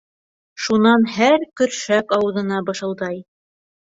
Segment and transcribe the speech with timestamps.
[0.67, 3.21] Шунан һәр көршәк ауыҙына бышылдай: